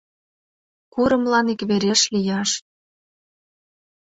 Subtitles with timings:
[0.93, 2.51] Курымлан иквереш лияш